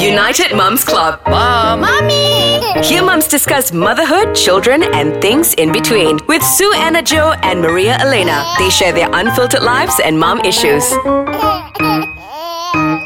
[0.00, 1.20] United Mums Club.
[1.28, 1.84] Mom.
[1.84, 2.64] Mommy!
[2.80, 6.16] Here mums discuss motherhood, children, and things in between.
[6.24, 8.40] With Sue Anna Joe and Maria Elena.
[8.56, 10.88] They share their unfiltered lives and mom issues.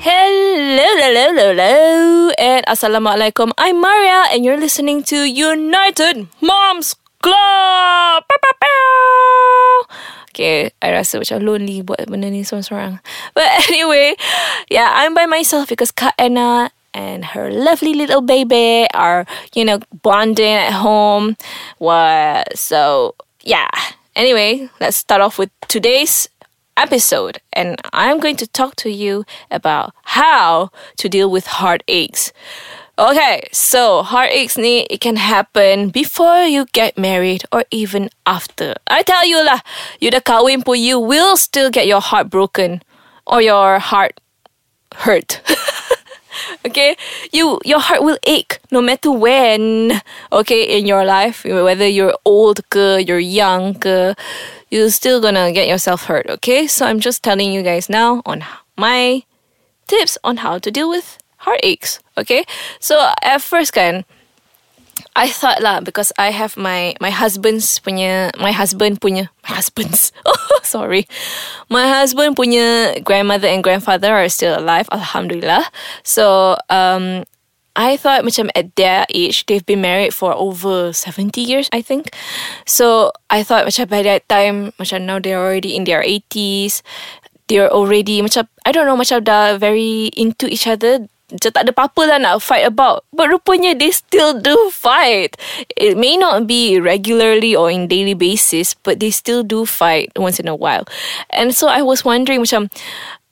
[0.00, 3.52] Hello, hello, hello, hello, and Assalamualaikum.
[3.60, 8.24] I'm Maria, and you're listening to United Moms Club.
[8.24, 9.84] Pow, pow, pow.
[10.32, 13.02] Okay, I rasa macam lonely buat benda ni seorang-seorang.
[13.36, 14.16] But anyway,
[14.72, 19.78] yeah, I'm by myself because Kak Anna and her lovely little baby are, you know,
[20.02, 21.36] bonding at home.
[21.78, 22.58] What?
[22.58, 23.70] So, yeah.
[24.16, 26.28] Anyway, let's start off with today's
[26.76, 32.32] episode and I'm going to talk to you about how to deal with heartaches.
[32.98, 38.74] Okay, so heartaches ni it can happen before you get married or even after.
[38.90, 39.62] I tell you lah,
[40.02, 42.82] you dah kahwin pun you will still get your heart broken
[43.22, 44.18] or your heart
[45.06, 45.38] hurt.
[46.66, 46.96] okay?
[47.32, 50.00] You your heart will ache no matter when
[50.32, 54.14] okay in your life whether you're old ke you're young ke
[54.70, 56.66] you're still gonna get yourself hurt okay?
[56.66, 58.44] So i'm just telling you guys now on
[58.76, 59.24] my
[59.86, 62.44] tips on how to deal with heartaches okay?
[62.80, 64.04] So at first kan
[65.16, 70.12] I thought lah because I have my my husband's punya my husband punya my husband's
[70.26, 71.06] oh sorry.
[71.68, 75.66] My husband punya grandmother and grandfather are still alive alhamdulillah.
[76.02, 77.24] So um
[77.78, 82.10] I thought macam at their age they've been married for over 70 years I think.
[82.66, 86.82] So I thought macam by that time macam now they're already in their 80s
[87.48, 91.72] they're already macam I don't know macam dah very into each other macam tak ada
[91.76, 93.04] apa-apa lah nak fight about.
[93.12, 95.36] But rupanya they still do fight.
[95.76, 100.40] It may not be regularly or in daily basis, but they still do fight once
[100.40, 100.88] in a while.
[101.28, 102.72] And so I was wondering macam,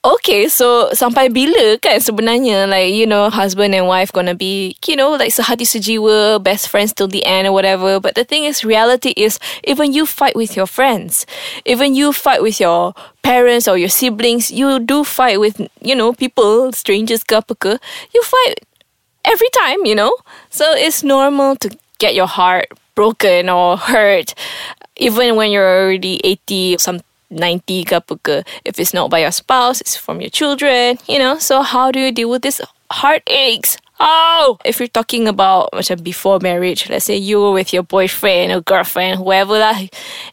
[0.00, 4.96] Okay, so sampai bila kan sebenarnya like you know husband and wife gonna be you
[4.96, 8.00] know like sehati sejiwa best friends till the end or whatever.
[8.00, 11.28] But the thing is, reality is even you fight with your friends,
[11.68, 16.16] even you fight with your parents or your siblings, you do fight with you know
[16.16, 17.76] people strangers ke apa ke.
[18.16, 18.64] You fight
[19.28, 20.16] every time, you know.
[20.48, 24.32] So it's normal to get your heart broken or hurt,
[24.96, 28.44] even when you're already eighty some 90 ke apa.
[28.64, 31.38] If it's not by your spouse, it's from your children, you know.
[31.38, 32.60] So how do you deal with this
[32.90, 33.78] heartaches?
[34.00, 38.48] Oh, if you're talking about macam before marriage, let's say you were with your boyfriend
[38.48, 39.76] or girlfriend, whoever lah,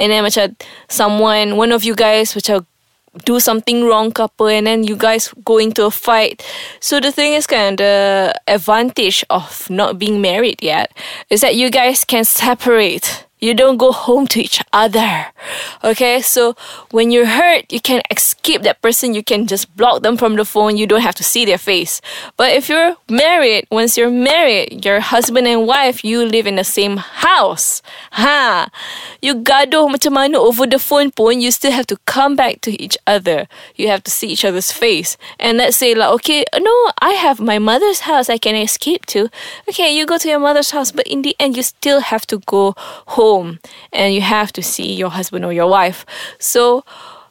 [0.00, 0.56] and then macam
[0.88, 2.64] someone, one of you guys which macam
[3.28, 6.40] do something wrong apa, and then you guys go into a fight.
[6.80, 10.96] So the thing is kind of the advantage of not being married yet
[11.28, 13.28] is that you guys can separate.
[13.40, 15.26] You don't go home to each other.
[15.82, 16.54] Okay, so
[16.90, 19.14] when you're hurt, you can escape that person.
[19.14, 20.76] You can just block them from the phone.
[20.76, 22.02] You don't have to see their face.
[22.36, 26.64] But if you're married, once you're married, your husband and wife, you live in the
[26.64, 27.80] same house.
[28.12, 28.68] Ha!
[29.22, 32.76] You gaduh macam mana over the phone pun, you still have to come back to
[32.76, 33.48] each other.
[33.74, 35.16] You have to see each other's face.
[35.38, 39.30] And let's say like, okay, no, I have my mother's house I can escape to.
[39.68, 42.44] Okay, you go to your mother's house, but in the end, you still have to
[42.44, 42.74] go
[43.16, 43.29] home
[43.92, 46.04] and you have to see your husband or your wife.
[46.38, 46.84] So,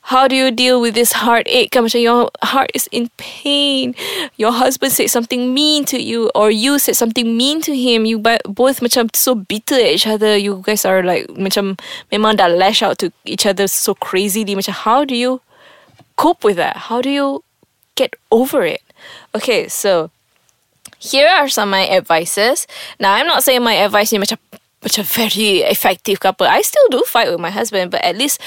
[0.10, 1.70] how do you deal with this heartache?
[1.72, 3.94] Macam your heart is in pain.
[4.38, 8.10] Your husband said something mean to you, or you said something mean to him.
[8.10, 10.34] You both macam so bitter at each other.
[10.34, 11.78] You guys are like macam
[12.10, 14.58] memang lash out to each other so crazily.
[14.66, 15.46] How do you
[16.18, 16.90] cope with that?
[16.90, 17.44] How do you
[17.94, 18.82] get over it?
[19.38, 20.10] Okay, so
[20.98, 22.68] here are some of my advices.
[23.00, 24.42] Now, I'm not saying my advice ni macam
[24.82, 26.48] macam very effective couple.
[26.48, 28.40] I still do fight with my husband, but at least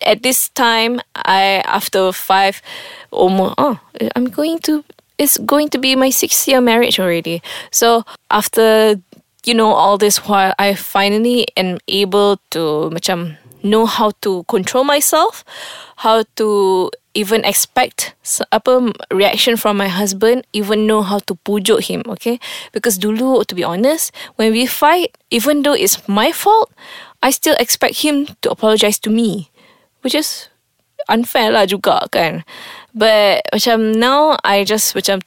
[0.00, 2.62] at this time, I after five,
[3.10, 3.80] almost oh,
[4.16, 4.84] I'm going to.
[5.16, 7.42] It's going to be my sixth year marriage already.
[7.70, 8.98] So after
[9.44, 14.84] you know all this while, I finally am able to macam know how to control
[14.84, 15.44] myself,
[15.96, 18.14] how to even expect
[18.50, 22.42] apa reaction from my husband, even know how to pujuk him, okay?
[22.74, 26.74] Because dulu, to be honest, when we fight, even though it's my fault,
[27.22, 29.48] I still expect him to apologize to me,
[30.02, 30.50] which is
[31.08, 32.42] unfair lah juga kan.
[32.92, 35.22] But macam now, I just macam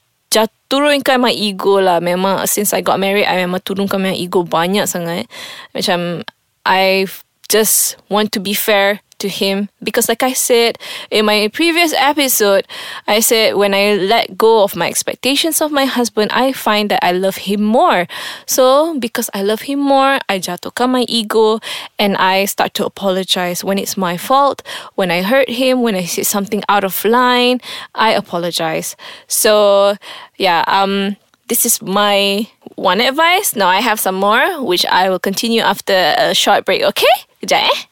[0.68, 2.04] turunkan my ego lah.
[2.04, 5.31] Memang since I got married, I memang turunkan my ego banyak sangat.
[5.72, 6.28] Macam
[6.68, 7.07] I
[7.48, 10.78] just want to be fair to him because like I said
[11.12, 12.68] in my previous episode
[13.08, 17.04] I said when I let go of my expectations of my husband I find that
[17.04, 18.08] I love him more
[18.46, 21.60] so because I love him more I jatuhkan my ego
[21.98, 24.62] and I start to apologize when it's my fault
[24.96, 27.62] when I hurt him when I said something out of line
[27.96, 28.96] I apologize
[29.28, 29.96] so
[30.38, 31.18] yeah um
[31.48, 33.56] this is my one advice.
[33.56, 36.84] Now I have some more, which I will continue after a short break.
[36.84, 37.16] Okay?
[37.42, 37.87] Kejap eh?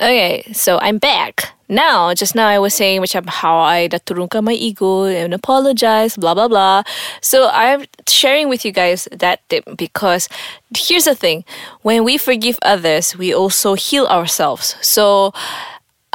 [0.00, 1.52] Okay, so I'm back.
[1.68, 6.16] Now, just now I was saying macam how I dah turunkan my ego and apologize,
[6.16, 6.88] blah blah blah.
[7.20, 10.24] So I'm sharing with you guys that tip because
[10.72, 11.44] here's the thing:
[11.84, 14.72] when we forgive others, we also heal ourselves.
[14.80, 15.36] So,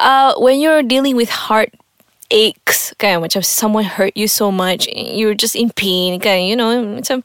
[0.01, 1.69] uh, when you're dealing with heart
[2.33, 6.73] aches, kan macam someone hurt you so much, you're just in pain, kan you know
[6.97, 7.21] macam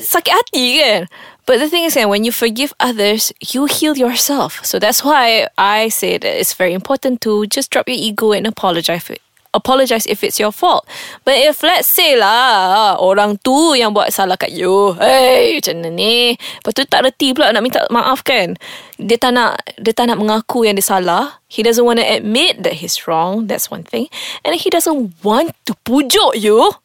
[0.00, 1.00] sakit hati kan.
[1.46, 4.58] But the thing is when you forgive others, you heal yourself.
[4.66, 8.50] So that's why I say that it's very important to just drop your ego and
[8.50, 9.06] apologize.
[9.54, 10.84] Apologize if it's your fault.
[11.24, 16.36] But if let's say lah orang tu yang buat salah kat you, hey macam ni?
[16.36, 18.58] Lepas tu tak reti pula nak minta maaf kan?
[19.00, 21.40] Dia tak nak dia tak nak mengaku yang dia salah.
[21.48, 23.48] He doesn't want to admit that he's wrong.
[23.48, 24.12] That's one thing.
[24.44, 26.76] And he doesn't want to pujuk you.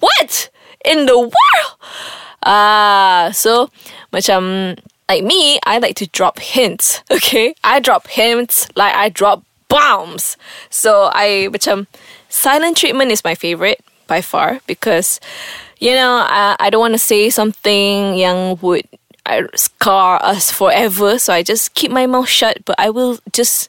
[0.00, 0.50] What
[0.82, 1.70] in the world?
[2.46, 3.74] Ah, so
[4.14, 4.78] macam
[5.10, 7.02] like me, I like to drop hints.
[7.10, 10.38] Okay, I drop hints like I drop bombs.
[10.70, 11.90] So I macam
[12.30, 15.18] silent treatment is my favorite by far because
[15.82, 18.86] you know I, I don't want to say something yang would
[19.26, 21.18] uh, scar us forever.
[21.18, 23.68] So I just keep my mouth shut, but I will just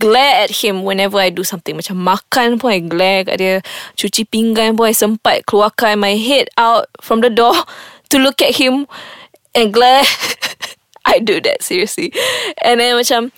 [0.00, 1.76] glare at him whenever I do something.
[1.76, 3.60] Macam makan pun I glare kat dia.
[4.00, 7.54] Cuci pinggan pun I sempat keluarkan my head out from the door
[8.14, 8.86] to look at him
[9.54, 10.06] and glare.
[11.04, 12.14] I do that seriously.
[12.62, 13.34] And then macam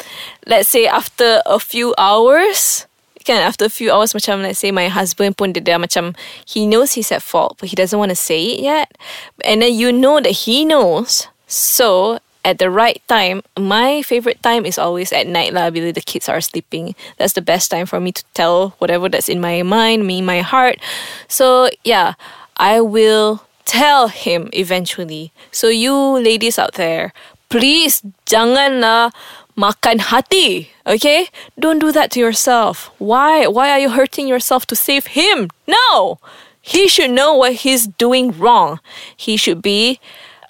[0.47, 2.87] let's say after a few hours
[3.27, 6.15] kan after a few hours macam let's say my husband pun dia dah macam
[6.47, 8.95] he knows he's at fault but he doesn't want to say it yet
[9.43, 14.63] and then you know that he knows so at the right time my favorite time
[14.63, 17.99] is always at night lah bila the kids are sleeping that's the best time for
[17.99, 20.79] me to tell whatever that's in my mind me my heart
[21.27, 22.15] so yeah
[22.63, 25.33] I will tell him eventually.
[25.53, 27.13] So you ladies out there,
[27.51, 29.13] please janganlah
[29.59, 30.71] makan hati.
[30.87, 31.29] Okay?
[31.59, 32.91] Don't do that to yourself.
[32.99, 33.47] Why?
[33.47, 35.51] Why are you hurting yourself to save him?
[35.67, 36.19] No.
[36.63, 38.81] He should know what he's doing wrong.
[39.17, 40.01] He should be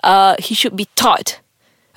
[0.04, 1.40] uh he should be taught.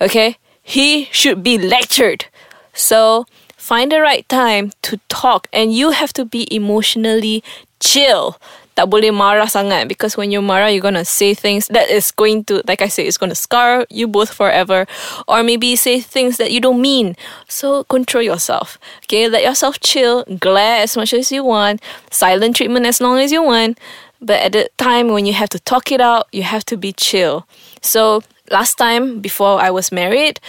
[0.02, 0.38] Okay?
[0.64, 2.26] He should be lectured.
[2.74, 3.26] So
[3.58, 7.44] find the right time to talk and you have to be emotionally
[7.80, 8.40] chill
[8.80, 12.48] tak boleh marah sangat because when you marah you're gonna say things that is going
[12.48, 14.88] to like I say it's gonna scar you both forever
[15.28, 17.20] or maybe say things that you don't mean.
[17.52, 19.28] So control yourself okay?
[19.28, 23.44] Let yourself chill glare as much as you want silent treatment as long as you
[23.44, 23.76] want
[24.24, 26.96] but at the time when you have to talk it out you have to be
[26.96, 27.44] chill.
[27.84, 30.40] So last time before I was married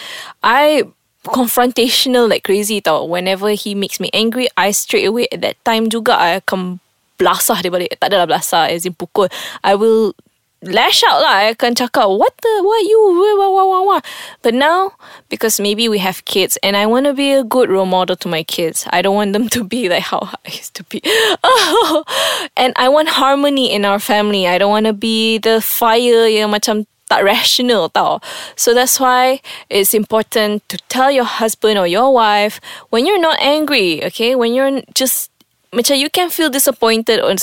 [0.46, 0.86] I
[1.26, 3.10] confrontational like crazy tau.
[3.10, 6.78] Whenever he makes me angry I straight away at that time juga I akan
[7.20, 9.28] belasah dia balik tak adalah belasah as in pukul
[9.60, 10.16] I will
[10.60, 14.00] lash out lah I akan cakap what the what you wah, wah, wah, wah.
[14.44, 14.92] but now
[15.32, 18.28] because maybe we have kids and I want to be a good role model to
[18.28, 21.00] my kids I don't want them to be like how I used to be
[21.44, 22.04] oh,
[22.56, 26.52] and I want harmony in our family I don't want to be the fire yang
[26.52, 28.22] macam tak rational tau.
[28.54, 32.62] So that's why it's important to tell your husband or your wife
[32.94, 34.38] when you're not angry, okay?
[34.38, 35.29] When you're just
[35.70, 37.34] macam you can feel disappointed or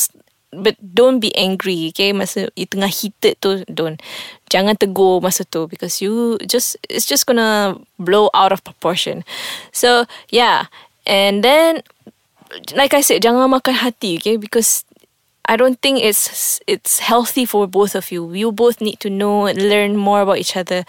[0.51, 3.99] but don't be angry okay masa you tengah heated tu don't
[4.47, 9.27] jangan tegur masa tu because you just it's just gonna blow out of proportion
[9.75, 10.71] so yeah
[11.03, 11.83] and then
[12.75, 14.87] like I said jangan makan hati okay because
[15.47, 18.35] I don't think it's it's healthy for both of you.
[18.35, 20.83] You both need to know and learn more about each other.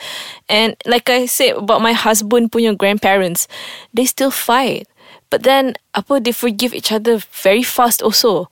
[0.50, 3.47] And like I said about my husband punya grandparents,
[3.95, 4.90] they still fight.
[5.31, 8.49] But then apa they forgive each other very fast also.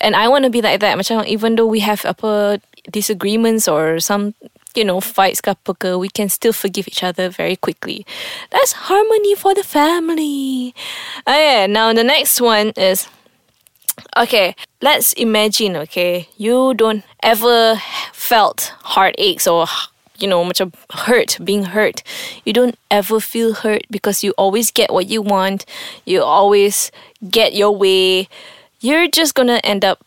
[0.00, 0.98] And I want to be like that.
[0.98, 2.60] Macam even though we have apa
[2.90, 4.34] disagreements or some
[4.74, 8.04] you know fights ke apa ke, we can still forgive each other very quickly.
[8.50, 10.74] That's harmony for the family.
[11.26, 11.66] Oh yeah.
[11.66, 13.08] Now the next one is
[14.16, 14.54] okay.
[14.82, 15.76] Let's imagine.
[15.88, 17.80] Okay, you don't ever
[18.12, 19.66] felt heartaches or
[20.18, 22.02] you know, much of hurt, being hurt.
[22.44, 25.64] You don't ever feel hurt because you always get what you want.
[26.04, 26.90] You always
[27.28, 28.28] get your way.
[28.80, 30.04] You're just gonna end up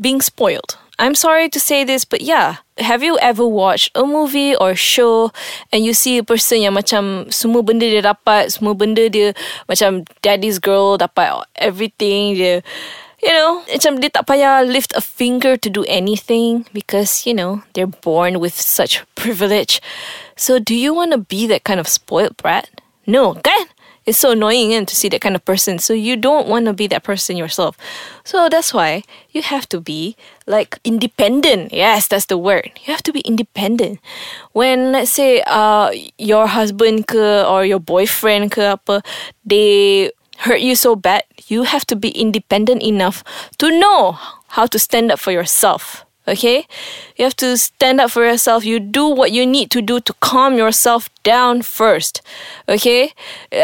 [0.00, 0.78] being spoiled.
[0.98, 2.56] I'm sorry to say this, but yeah.
[2.78, 5.30] Have you ever watched a movie or show
[5.72, 9.34] and you see a person yang macam semua benda dia dapat, semua benda dia
[9.70, 12.62] macam daddy's girl dapat everything dia
[13.22, 17.62] you know, macam dia tak payah lift a finger to do anything because, you know,
[17.74, 19.82] they're born with such privilege.
[20.36, 22.70] So do you want to be that kind of spoiled brat?
[23.06, 23.66] No, kan?
[24.08, 25.78] It's so annoying and to see that kind of person.
[25.78, 27.76] So you don't want to be that person yourself.
[28.24, 31.74] So that's why you have to be like independent.
[31.74, 32.72] Yes, that's the word.
[32.86, 34.00] You have to be independent.
[34.52, 39.04] When let's say uh your husband ke or your boyfriend ke apa,
[39.44, 40.08] they
[40.38, 43.24] hurt you so bad, you have to be independent enough
[43.58, 44.18] to know
[44.48, 46.04] how to stand up for yourself.
[46.28, 46.66] Okay?
[47.16, 48.64] You have to stand up for yourself.
[48.64, 52.20] You do what you need to do to calm yourself down first.
[52.68, 53.12] Okay?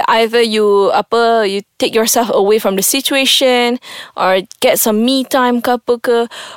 [0.08, 3.78] Either you apa you take yourself away from the situation
[4.16, 5.68] or get some me time ke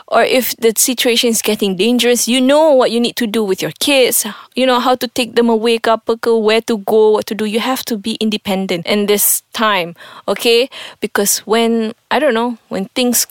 [0.08, 3.62] or if the situation is getting dangerous, you know what you need to do with
[3.62, 4.26] your kids.
[4.56, 5.92] You know how to take them away ke,
[6.26, 7.46] where to go, what to do.
[7.46, 9.96] You have to be independent in this time.
[10.28, 10.70] Okay?
[11.02, 13.28] Because when I don't know, when things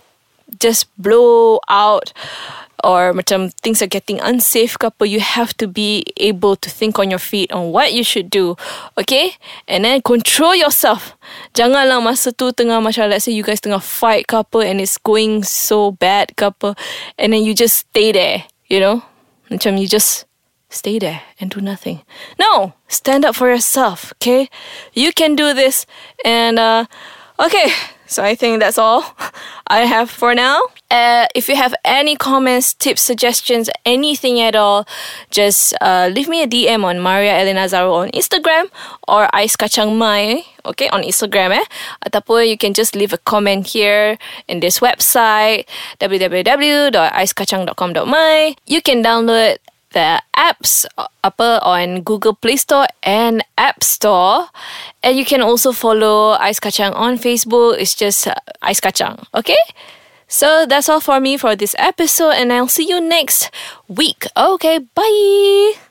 [0.58, 2.12] just blow out
[2.84, 6.98] or macam things are getting unsafe ke apa, you have to be able to think
[6.98, 8.56] on your feet on what you should do.
[8.98, 9.36] Okay?
[9.68, 11.16] And then control yourself.
[11.54, 14.98] Janganlah masa tu tengah macam let's say you guys tengah fight ke apa and it's
[14.98, 16.76] going so bad ke apa
[17.16, 19.02] and then you just stay there, you know?
[19.50, 20.26] Macam you just
[20.68, 22.02] stay there and do nothing.
[22.38, 24.50] No, stand up for yourself, okay?
[24.92, 25.86] You can do this
[26.24, 26.86] and uh
[27.38, 27.70] okay,
[28.06, 29.04] so I think that's all
[29.66, 30.62] I have for now.
[30.90, 34.86] Uh, if you have any comments, tips, suggestions, anything at all,
[35.30, 38.70] just uh, leave me a DM on Maria Elena Zaro on Instagram
[39.08, 41.64] or Ais Kacang Mai, okay, on Instagram eh.
[42.06, 44.16] Ataupun you can just leave a comment here
[44.46, 45.66] in this website,
[45.98, 48.54] www.aiskacang.com.my.
[48.66, 49.56] You can download
[49.96, 50.84] the apps
[51.24, 54.52] apa on Google Play Store and App Store.
[55.00, 57.80] And you can also follow Ais Kacang on Facebook.
[57.80, 59.24] It's just uh, Ais Kacang.
[59.32, 59.58] Okay?
[60.28, 63.48] So that's all for me for this episode, and I'll see you next
[63.86, 64.26] week.
[64.36, 65.85] Okay, bye.